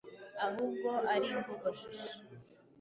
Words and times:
ahubwo 0.45 0.89
ari 1.13 1.27
imvugo 1.33 1.67
shusho. 1.79 2.11